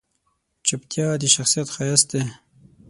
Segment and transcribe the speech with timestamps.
[0.67, 2.23] چپتیا، د شخصیت ښایست دی.